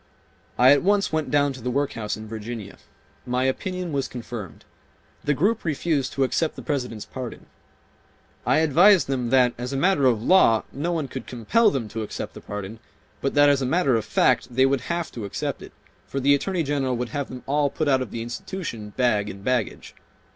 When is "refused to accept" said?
5.63-6.55